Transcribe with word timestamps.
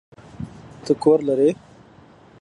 ته 0.83 0.91
کور 1.03 1.19
لری؟ 1.27 1.49